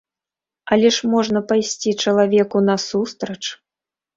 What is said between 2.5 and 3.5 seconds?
насустрач?